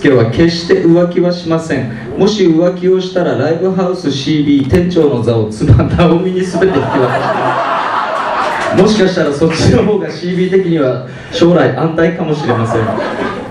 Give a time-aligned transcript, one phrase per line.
[0.00, 2.18] 介は決して浮気はしません。
[2.18, 12.82] もし浮気をしたらライブハウス CB 店長の座を妻直美に全て引き渡しますもしかしたらそっちの方が CB 的には将来安泰かもしれません。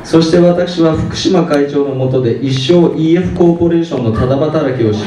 [0.04, 5.04] そして私は福島会長の下で一生 EF コーポレーションのただ働きをし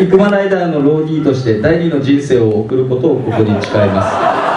[0.00, 4.02] イクマライダーのローディーとして第二の人生を送ることをここに誓いま
[4.46, 4.49] す。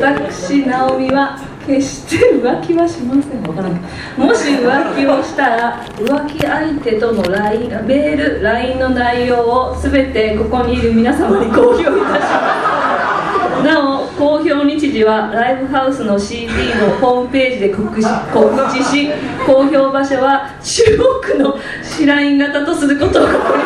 [0.00, 3.42] 私直美は決して浮気はしません。
[3.42, 13.64] もし浮気をしたら浮気相手との LINE メール LINE の内容を全てここにいる皆様に公表いたします。
[13.64, 19.10] なお公表日時はライブハウスの CD のホームページで告知告知し
[19.46, 20.82] 公表場所は中
[21.28, 23.62] 国の白印型とすることをここに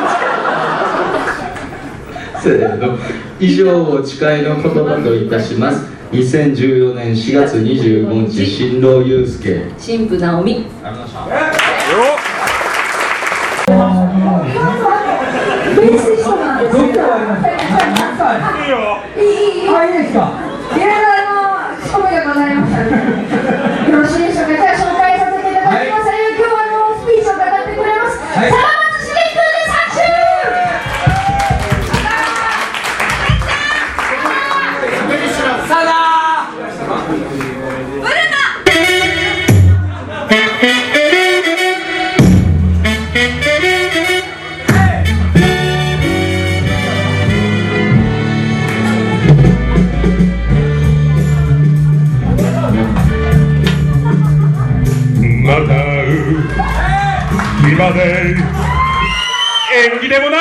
[2.42, 2.98] せーの
[3.38, 9.64] 以上を誓いの言葉といたします2014年4月25日新郎祐介。
[9.76, 10.64] 新婦直美。
[19.74, 20.38] あ、いいですか。
[20.76, 22.90] いろいろあの、仕込みがございましたね。
[23.90, 23.98] よ。
[24.02, 24.63] ろしいでしょうか。
[57.64, 58.36] 日まで。
[59.74, 60.40] 縁起でもない。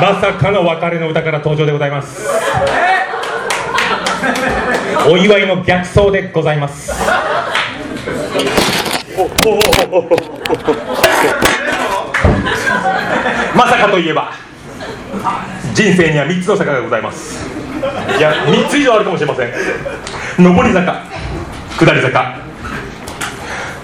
[0.00, 2.28] まさかの別れの歌から登場でございます。
[5.08, 6.90] お祝いの逆走でございます。
[13.54, 14.32] まさかといえば
[15.74, 17.48] 人生には3つの坂がございます。
[18.18, 19.52] いや3つ以上あるかもしれません。
[20.38, 21.04] 上り坂
[21.78, 22.36] 下り坂。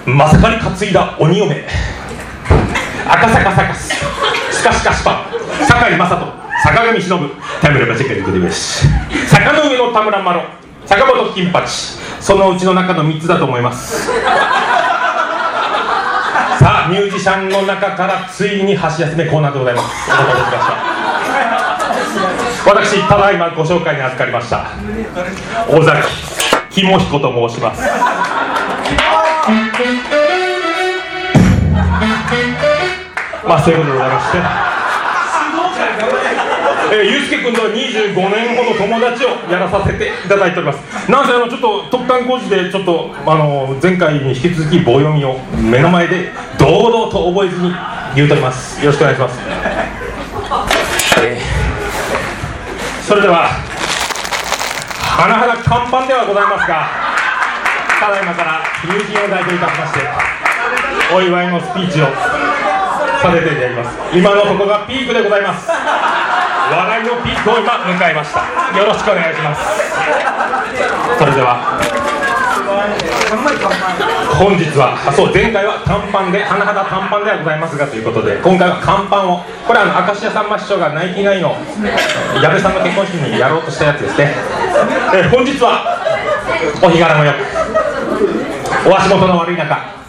[0.05, 1.67] まさかに担いだ鬼嫁。
[3.07, 3.93] 赤坂サカス。
[4.51, 5.25] スカシカシパン。
[5.65, 6.17] 坂井雅人。
[6.63, 7.29] 坂上忍。
[7.61, 8.87] タイムレバチェケルグディベシ
[9.27, 10.41] 坂の上の田村麻呂
[10.85, 11.69] 坂本金八。
[12.21, 14.07] そのうちの中の3つだと思います。
[16.59, 19.87] さあミュージシャンの中からついに箸休めコーナーでございます。
[20.09, 20.73] お待たせしました。
[22.63, 24.67] 私ただいまご紹介に預かりました。
[25.67, 26.30] 尾崎
[26.71, 27.81] 肝彦と申します。
[33.45, 34.37] まあそういうことでございまして。
[36.93, 41.09] えー、ゆうすけ君とは25年ほど友達をやらさせていただいております。
[41.09, 47.73] なんせあのちょっと特貫工事でちょっとあの前回に引き続き棒読みを目の前で堂々と覚えずに
[48.15, 48.79] 言うとります。
[48.83, 49.39] よろしくお願いします、
[51.23, 51.61] えー
[53.11, 53.70] それでは
[55.21, 56.89] 甚だ看板ではございますが
[58.01, 60.01] ただいまから友人を代表いたしまして
[61.13, 62.09] お祝いのスピーチを
[63.21, 64.17] させていただきます。
[64.17, 65.69] 今のここがピークでございます。
[65.69, 65.77] 笑
[67.01, 68.41] いのピークを今迎えました。
[68.73, 69.61] よろしくお願いします。
[71.19, 71.77] それでは
[74.39, 81.53] 本日はあそう前回は短パンで甚だ短パンではございますがということで今回は乾パンをこれはあの明石家さんま師匠がナイキナイの
[82.41, 84.60] 矢部さんの結婚式にやろうとしたやつですね。
[85.13, 85.99] え本日は
[86.81, 90.01] お日柄もよくお足元の悪い中。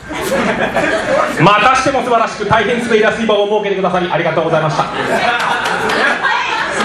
[1.40, 4.84] またしても素晴らしく大変滑りやすい場を設けてくださりありがとうございました。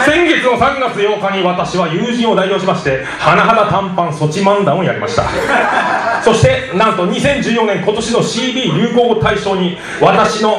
[0.06, 5.24] 先月の3月8日に私は友人を代表しまして甚だ短パン措置漫談をやりました。
[6.24, 10.58] そしてなんと2014年今年の CB 流行語大賞に私の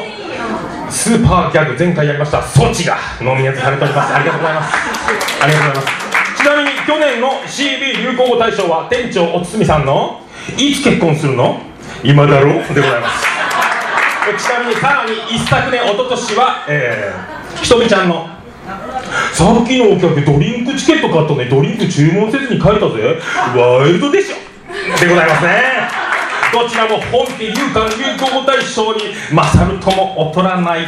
[0.90, 4.14] スーパーギャグ前回やりました措置がノミネートされております。
[4.14, 4.74] ありがとうございます。
[5.42, 6.07] ありがとうございます。
[6.38, 10.20] ちなみに去年の CB 流行語大賞は店長おつみさんの？
[10.56, 11.60] いつ結婚するの？
[12.04, 12.74] 今だろう？
[12.74, 13.26] でございます。
[14.38, 18.28] ちなみにさらに一昨年一昨年は、えー、ひとみちゃんの。
[19.32, 21.46] さっきのお客ドリンクチケット買ったね。
[21.46, 23.18] ドリンク注文せずに帰ったぜ。
[23.56, 24.36] ワイルドでしょ。
[25.00, 25.88] でございますね。
[26.52, 30.86] どちらも本家流館流行語大賞に勝るとも劣らない。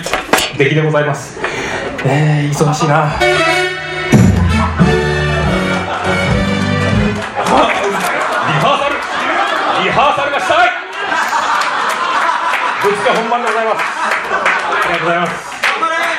[0.56, 1.40] 出来でございます。
[2.04, 3.18] えー、忙しいな。
[13.00, 13.80] 日本番でございます。
[13.80, 15.50] ありがとうございます。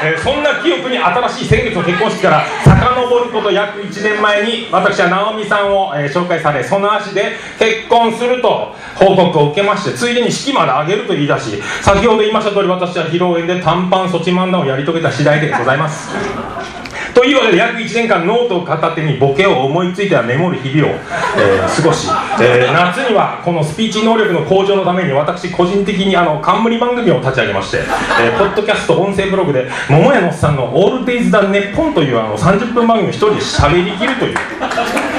[0.04, 16.81] えー、そんな記憶に新しい先月の結婚式から遡ること約1年前に私は直美さんを、えー、紹介されその足で結婚すると報告を受けましてついでに式まで挙げると言い出し先ほど言いました通り私は披露宴で短パンそち漫談をやり遂げた次第でございます。
[17.22, 20.96] というわけで約1年間ノートを片手にボケを思いついてはメモる日々を、
[21.38, 22.10] えー過ごし、
[22.42, 34.36] えー夏にはこのスピーチ能力の向上のために私個人的にあの冠番組を立ち上げまして、えーポッドキャスト音声ブログで桃屋のおっさんの「オールデイズ・ダ・ネッポン」というあの30分番組を1人で喋りきるという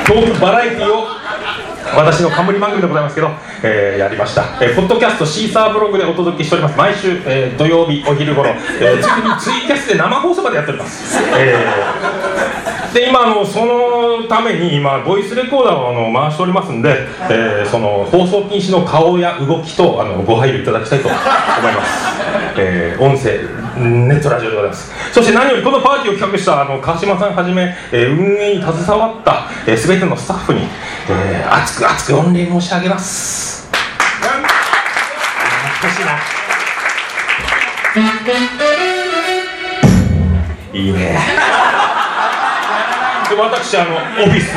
[0.04, 1.21] トークバラエティを
[1.94, 3.30] 私の冠番組でございますけど、
[3.62, 6.78] えーやりました、えーポッドキャストシーサーブログでお届けしております。
[6.78, 21.20] 毎週、えー土曜日お昼頃、えー、ついでにツイキャスで生放送までやっております、えーで今あのそのために今ボイスレコーダーをあの回しておりますんで、えーその放送禁止の顔や動きとあのご配慮いただきたいと思い
[21.72, 24.92] ます、えー音声ネットラジオでございます。
[25.12, 30.62] そして何よりこのパーティーを企画したあの川島さんはじめ、えー運営に携わった、えー、全てのスタッフに、
[31.08, 33.68] えー熱く熱く御礼申し上げます。
[33.70, 33.90] 懐
[35.90, 36.12] かしいな。
[40.72, 41.18] いいね。
[43.28, 43.98] で私あのオ
[44.28, 44.56] フィス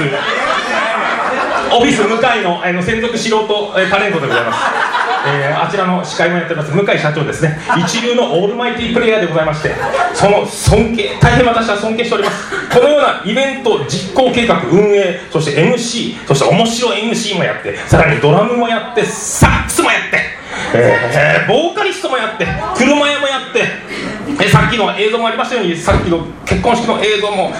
[1.75, 4.59] オフィス向井のあの専属素人えータレントでございます、
[5.27, 6.71] えーあちらの司会もやってます。
[6.71, 7.59] 向井社長ですね。
[7.77, 9.71] 一流のオールマイティープレイヤーでございまして
[10.13, 12.55] その尊敬大変私は尊敬しております。
[12.71, 20.19] このようなイベント実行計画運営そして MC そして面白い MC もやってさらにドラムもやってサックスもやって
[20.73, 22.45] えーボーカリストもやって
[22.75, 23.63] 車屋もやって
[24.43, 27.53] えさっきの映像もありましたようにさっきの結婚式の映像も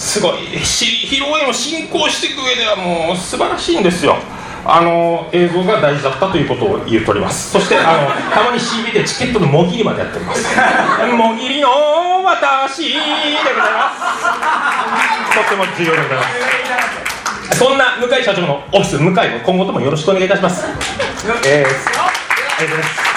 [0.00, 0.58] すごい。
[0.64, 4.16] し披露宴を進行していく上ではもう素晴らしいんですよ。
[4.64, 7.50] あの映像が大事だったということを言っております。
[7.50, 10.46] そしてあの たまに CB でチケットのもぎりまでやっております。
[11.12, 11.68] もぎりの
[12.24, 13.92] 私でございま
[15.28, 15.34] す。
[15.34, 16.24] とっても重要でございま
[17.52, 17.58] す。
[17.58, 20.64] そんな向井社長のオフィス向井を今後ともよろしくお願いいたします。
[21.44, 23.10] えー、ありがとうございます。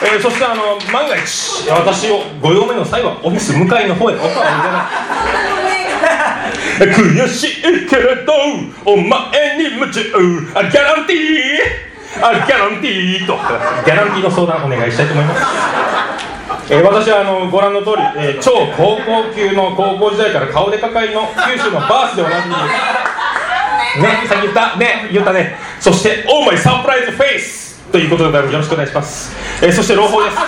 [0.00, 4.88] えーそしてあの万が一私をご用命の際はオフィス向かいの方へおかわりございま
[5.56, 5.57] す
[6.86, 8.32] 悔しいけれど
[8.84, 10.00] お前に夢中
[10.54, 11.22] あギャランティー
[12.22, 13.34] あギャランティーと
[13.84, 15.42] ギャランティーの相談お願いしたいと思います
[16.70, 22.54] えー私はあのご覧の通り、えー超高校級の高校時代から顔でかかいの九州のバースでおなじみ
[24.02, 25.56] ね、さっき言った、ね、言ったね。
[25.80, 29.34] そして、オーマイサプライズフェイスということでよろしくお願いします。
[29.64, 30.36] えーそして、朗報です。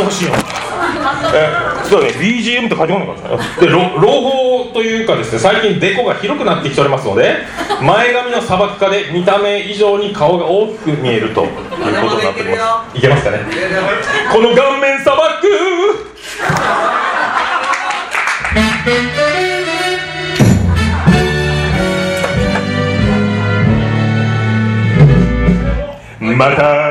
[0.00, 0.32] 忙しいよ。
[1.34, 7.36] えー、そうだね、BGM って書いてこないからで、ろ朗報というかですね、最近デコが広くなってきておりますので、
[7.82, 11.92] 前髪の砂漠化で見た目以上に顔が大きく見えるということに
[12.24, 12.98] なっております。
[12.98, 13.38] いけますかね？
[14.32, 15.26] この顔面砂漠！
[26.36, 26.90] また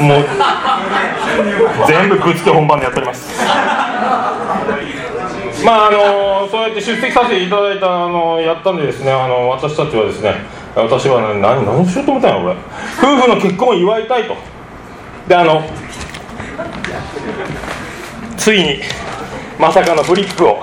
[0.00, 0.24] もう
[1.86, 3.40] 全部ぶつけ本番でやっております。
[5.64, 10.34] まああのそうやって出席させていただいたあのやったんでですねあの私たちはですね
[10.74, 12.56] 私は、ね、何何しようと思ったんや俺
[12.98, 14.36] 夫婦の結婚を祝いたいと。
[15.28, 15.62] であの
[18.36, 18.80] ついに
[19.58, 20.62] まさかのフリップを。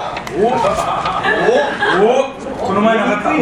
[2.59, 3.33] この前なかった。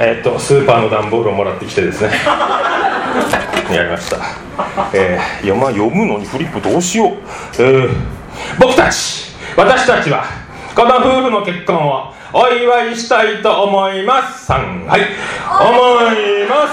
[0.00, 2.10] えーっとスーパーの段ボールをもらってきてですね
[3.74, 4.16] やりました、
[4.92, 7.16] えー、読ま読むのにフリップどうしよう、
[7.58, 8.18] えー
[8.58, 10.24] 僕たち私たちは
[10.74, 14.46] この夫婦の結婚をお祝いしたいと思います。
[14.46, 14.86] さん。
[14.86, 15.00] はい。
[15.00, 16.68] 思いま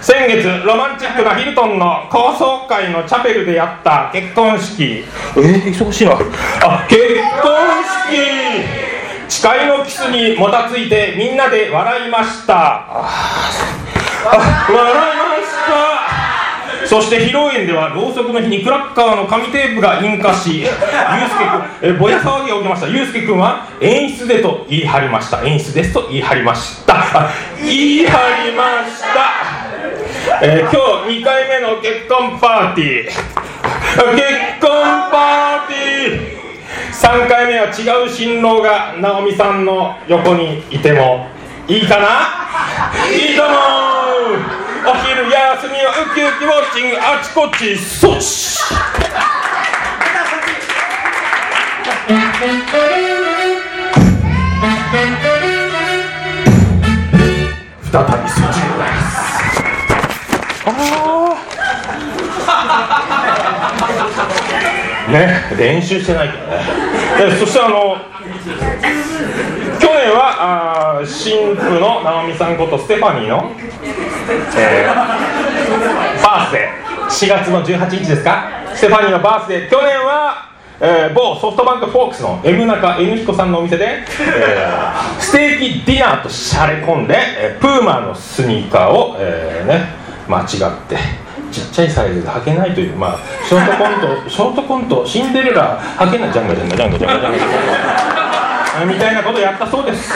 [0.00, 0.12] す。
[0.12, 5.04] 先月ロマンチックなヒルトンの高層階のチャペルでやった結婚式。
[5.36, 6.12] えー、忙しいな。
[6.12, 7.04] あ結
[7.40, 8.88] 婚式。
[9.28, 12.54] 誓いのキスにもたついてみんなで笑いました。
[12.54, 13.87] ああ
[14.24, 16.86] 笑いました。
[16.86, 20.72] そして披露宴ではろうそくの日にクラッカーの紙テープが引火しゆうす
[21.36, 22.88] けくんえぼや騒ぎが起きました。
[22.88, 25.42] ゆうすけくんは演出でと言い張りました。
[25.44, 27.30] 演出ですと言い張りました。
[27.60, 29.08] 言い張りました。
[30.42, 30.70] えー今
[31.10, 33.04] 日2回目の結婚パーティー。
[33.04, 33.14] 結
[34.60, 34.70] 婚
[35.10, 36.38] パーティー。
[36.92, 41.26] 3回目は違う新郎が直美さんの横にいても
[41.68, 42.06] いいかな？
[43.14, 43.58] いいと思う。
[44.88, 48.30] お昼休みはウキウキウォッチングあちこちそっち再
[58.00, 58.56] びそち
[65.12, 66.62] ね練習してないけどね。
[67.38, 67.98] そしてあの
[69.78, 73.50] 去年はあ新婦の直美さんことステファニーの、
[74.56, 74.94] えー
[76.22, 76.88] バースデー。
[77.08, 78.44] 4月の18日ですか？
[78.74, 79.70] ステファニーのバースデー。
[79.70, 80.48] 去年は、
[80.80, 89.86] えー某ソフトバンクフォークスの M 中 N 彦さんのお店で、えーステーキディナーとしゃれ込んで、えープーマのスニーカーを、えーね、
[90.28, 90.96] 間違って
[91.50, 96.32] ちっちゃいサイズで履けないという、まあ、ショートコントショートコントシンデレラ履けない。
[96.32, 97.46] ジャンガジャンガジャンガジャンガジャンガジャ
[98.12, 98.17] ンガ
[98.86, 100.12] みたいなことをやったそうです。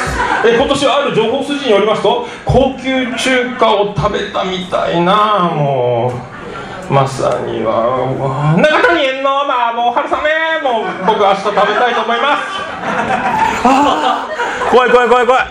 [0.47, 6.13] え今年はある情報筋によりますと高級中華を食べたみたいなも
[6.91, 12.43] うまさには中谷園の麻婆春雨もう僕明日食べたいと思います。
[14.71, 15.43] 怖い怖い怖い怖い。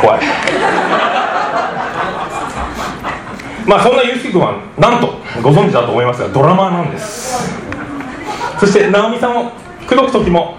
[0.00, 0.77] 怖い
[3.68, 5.08] まあそんなゆうすけ君はなんと
[5.42, 7.52] ご存知だと思いますがドラマーなんです。
[8.58, 9.52] そして直美さんを
[9.86, 10.56] 口説く時も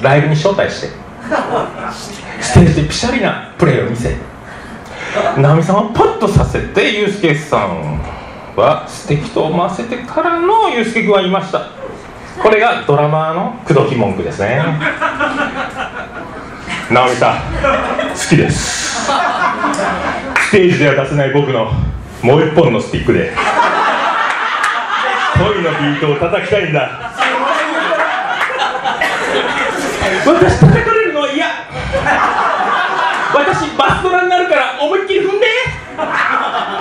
[0.00, 0.88] ライブに招待して
[2.40, 4.16] ステージでピシャリなプレーを見せ
[5.36, 8.00] 直美さんをパッとさせてゆうすけさん
[8.56, 11.68] は素敵と思わせてからのゆうすけ君は言いました。
[12.42, 14.62] これがドラマーの口説き文句ですね。
[16.90, 19.10] 直美さん好きです。
[20.56, 21.70] テージでは出せない僕の
[22.22, 23.30] もう一本のスティックで
[25.36, 27.12] 恋のビートを叩きたいんだ。
[30.24, 31.46] 私叩かれるのは嫌。
[33.34, 35.46] 私バストラになるから思いっきり踏んで。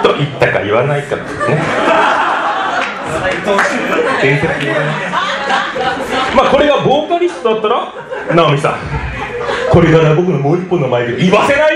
[0.04, 1.62] と言ったか言わないかですね。
[4.22, 4.74] 伝説的な
[6.34, 7.94] まあこれがボーカリストだったら
[8.36, 8.80] 直美さん。
[9.70, 11.75] これから僕のもう一本のマイクで言わせない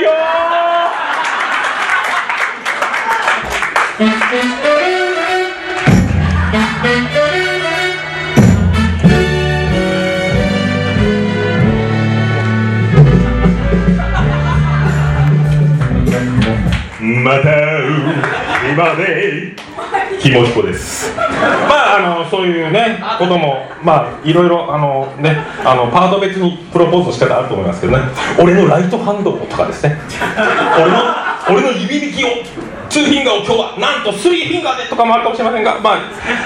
[17.29, 17.51] また
[18.71, 19.53] 今で
[20.19, 21.15] ひもひこです。
[21.15, 28.00] まああのそういうねこともまあいろいろあのねあのパート別にプロポーズの仕方あると思いますけどね。
[28.41, 29.98] 俺のライトハンドとかですね。
[30.81, 32.29] 俺の俺の指引きを
[32.89, 35.98] ツーフィンガーを今日はなんとスリーフィンガーでとかもあるかもしれませんがまあ、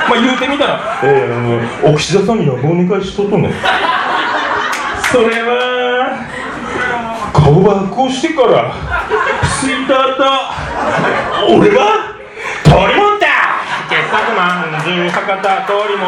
[0.09, 3.47] まあ、言うてみたら、えー、お岸田さんにはお願いしとっとんね。
[3.47, 3.53] ん
[5.11, 6.27] それは
[7.33, 8.73] 顔ばこうしてから
[9.63, 10.62] スイートだ
[11.49, 12.15] 俺は
[12.63, 13.27] 通りもんだ
[13.89, 16.07] 傑作まんじゅう博多通りも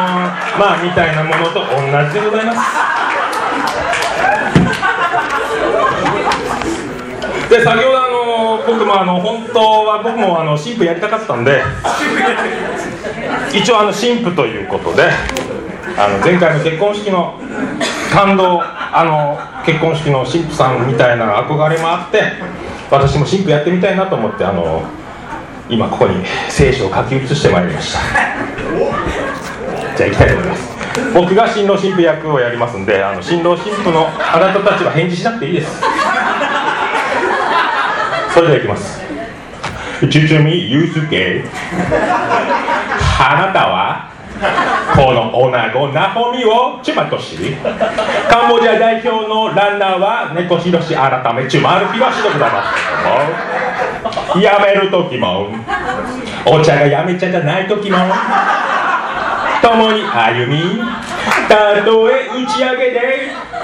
[0.58, 1.66] まあみたいなものと同
[2.08, 2.58] じでございます。
[7.48, 11.62] で先ほどあの僕もあの本当は僕もあの神父やりたかったんで
[13.52, 15.08] 一応あの神父ということで
[15.96, 17.40] あの前回の結婚式の
[18.12, 22.22] 感動あの結婚式の神父さんみたいな憧れもあって
[22.90, 24.82] 私も神父やってみたいなと思ってあの
[25.68, 27.98] 今ここに聖書を書き写してまいりました。
[29.96, 30.76] じゃあ行きたいと思います。
[31.12, 35.82] 僕が新郎新婦役をやりますんであの新郎新婦のあなたたちは返事しなくていいです。
[38.32, 39.00] それではいきます。
[40.00, 41.44] ちゅちゅみゆうすけ
[43.18, 44.10] あなたは
[44.94, 47.56] この女子ナホミをチュマトシ
[48.28, 52.62] カンボジア代表のランナーは猫ひろし改めチュマルヒロシでございま
[54.40, 55.48] やめるときも。
[56.46, 57.96] お茶がやめちゃじゃないときも。
[59.62, 60.80] 共に歩み
[61.48, 63.55] たとえ打ち上げで。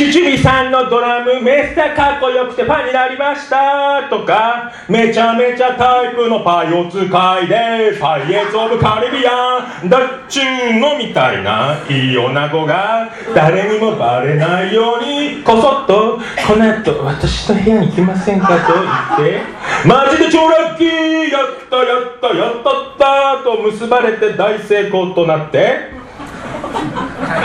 [0.00, 9.90] チュチュリさんのドラムめっちゃかっこよくてファンになりましたとかめちゃめちゃタイプのパイを使いでパイエツオブカリビアン。
[9.90, 19.42] だっちゅうのみたいないい女子が誰にもバレないようにこそっとこの後私の部屋に来ませんかと言って
[19.86, 25.90] マジで超ラッキーやったやったやったったと結ばれて大成功となって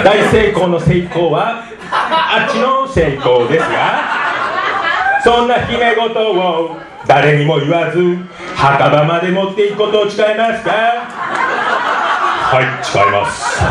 [0.06, 6.78] 大成功の成功はあっちの成功ですがそんな姫事を
[7.08, 8.18] 誰にも言わず
[8.56, 10.72] 墓場まで持っていくことを誓いますか？
[12.48, 13.62] はい誓います。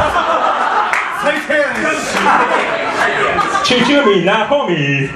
[3.64, 5.08] チュチュミナホミ。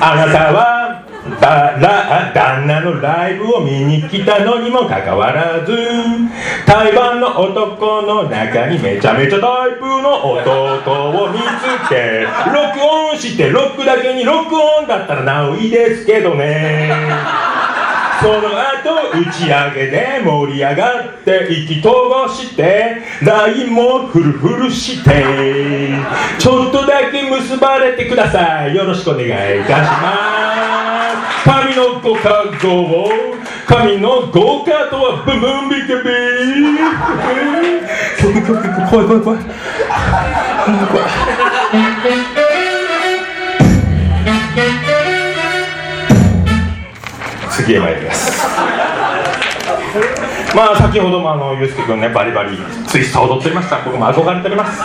[0.00, 0.91] あなたは
[1.40, 5.72] だら旦那のライブを見に来たのにもかかわらず
[6.66, 16.90] 台湾の男の中にめちゃめちゃタイプの男を見つけ録音してロックだけに録音だったらなおいいですけどね。
[18.20, 25.24] その後打ち上げで盛り上がって意気投合して LINE もフルフルして。
[26.38, 28.76] ちょっとだけ結ばれてください。
[28.76, 29.26] よろしくお願い
[29.60, 30.91] いたします。
[31.44, 33.08] 神のご加護を
[33.66, 38.42] 神のご加とはブンブンビケビー
[38.90, 39.46] 怖い怖い怖い怖い怖い
[47.50, 48.32] 次へ参ります
[50.54, 54.80] まあ先ほどもあのゆうすけくんねバリバリツイスト踊っておりました僕も憧れております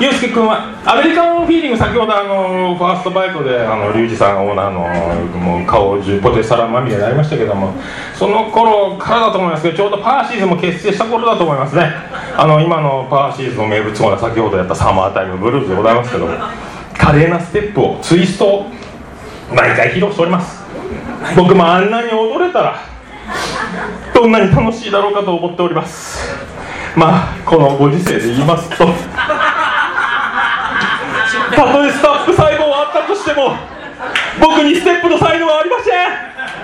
[0.00, 7.72] ゆうすけくんはアメリカンフィーリング先ほどあのファーストバイトであのリュウジさんオーナーのもう顔中ポテサラまみれになりましたけども
[8.14, 11.90] その頃からだと思いますけどちょうどパーシーズも結成した頃だと思いますね。
[12.36, 16.28] あの今のパーシーズの名物コーナー先ほどやったサマータイムブルーズでございますけど
[16.98, 18.66] 華麗なステップをツイストを
[19.54, 20.64] 毎回披露しております。
[21.36, 22.80] 僕もあんなに踊れたら
[24.14, 26.34] どんなに楽しいだろうかと思っております。
[26.96, 28.86] まあこのご時世で言いますと
[31.54, 33.56] たとえスタッフ細胞はあったとしても
[34.40, 35.94] 僕にステップの才能はありません。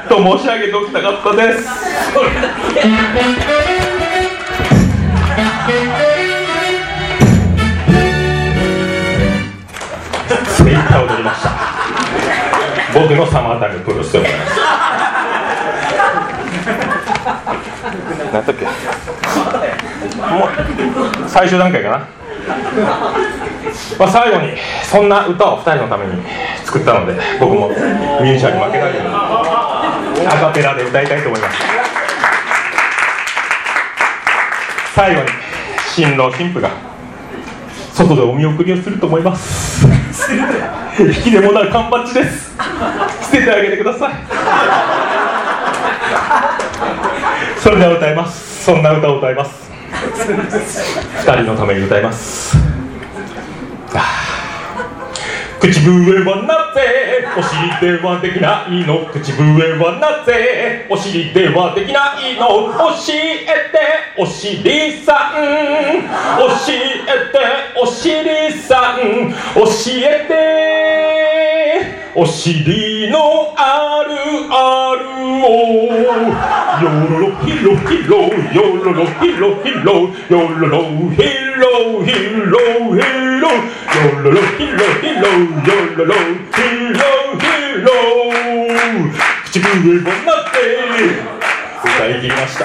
[0.08, 1.62] と申し上げておきたかったです。
[10.56, 11.50] 精一杯踊りました。
[12.92, 14.52] 僕のサマータイムプロスでございます。
[18.32, 18.64] 何だっけ？
[18.64, 18.70] も
[20.46, 20.48] う
[21.28, 22.06] 最終段階かな、
[23.98, 26.22] まあ、最後にそんな歌を2人のために
[26.64, 29.04] 作ったので僕もミュージシャンに負けないよう
[30.20, 31.56] にアカペラで歌いたいと思います。
[34.94, 35.28] 最後に
[35.94, 36.70] 新郎新婦が
[37.92, 39.86] 外でお見送りをすると思います。
[40.98, 42.54] 引きでもなる缶バッジです。
[43.22, 44.14] 捨ててあげてください。
[47.58, 48.64] それでは歌います。
[48.64, 49.70] そんな歌を歌います。
[51.24, 52.71] 二人のために歌います。
[55.62, 59.06] 口笛はなぜお尻ではできないの？
[59.06, 62.72] 口笛はなぜお尻ではできないの？
[62.74, 63.78] 教えて
[64.18, 65.38] お尻さん。
[65.38, 67.38] 教えて
[67.80, 69.32] お尻さん。
[69.54, 69.62] 教
[69.98, 71.31] えて。
[72.14, 74.14] お尻のある
[74.50, 75.06] ある
[75.42, 75.48] を。
[76.82, 80.72] よろろひろひろよろろひろひろよろろ
[81.10, 81.22] ひ
[81.56, 82.12] ろひ
[82.50, 82.52] ろ
[82.94, 83.00] ひ
[83.40, 83.48] ろ。
[83.48, 86.58] よろろひろひろよろろひ
[86.92, 87.00] ろ
[87.38, 87.44] ひ
[87.80, 87.86] ろ。
[89.44, 89.64] 口笛
[89.98, 90.56] をなって
[91.82, 92.60] 歌い切りました。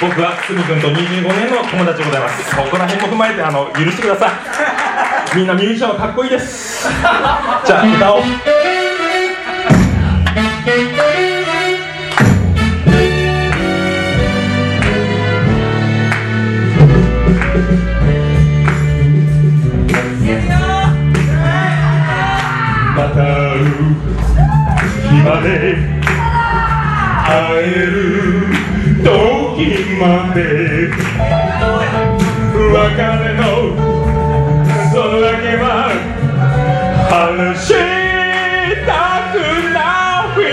[0.00, 2.56] 僕はつむくんと25年の友達でございます。
[2.56, 4.75] ここら辺も踏まえてあの許してください。
[5.36, 6.88] みんなミュージシャンはかっこいいです。
[6.88, 8.22] じゃあ歌おう。
[22.96, 23.64] また会う
[25.10, 25.76] 日まで
[27.26, 28.00] 会える
[29.04, 29.08] 時
[30.00, 31.16] まで。
[32.76, 33.85] 別れの
[35.16, 35.88] そのだけは
[37.08, 37.72] 話し
[38.84, 39.34] たく
[39.72, 39.80] な
[40.36, 40.44] い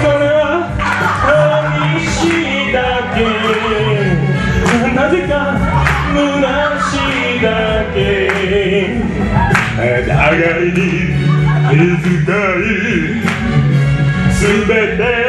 [0.00, 0.40] それは
[1.20, 2.16] 寂し
[2.70, 3.20] いだけ。
[4.94, 5.32] なぜか
[6.14, 6.24] 虚
[6.80, 6.96] し
[7.36, 7.46] いだ
[7.92, 7.98] け。
[10.06, 10.16] 互
[10.64, 10.80] いに
[11.68, 12.24] 気遣
[12.56, 12.72] い
[14.32, 14.48] 全
[14.96, 15.27] て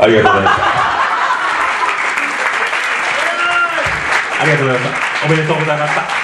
[0.00, 0.80] ありがとうございました。
[4.40, 6.19] ありがとうございましたおめでとうございました